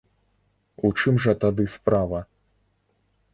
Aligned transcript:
У 0.89 0.89
чым 1.01 1.19
жа 1.25 1.35
тады 1.43 1.67
справа? 1.75 2.19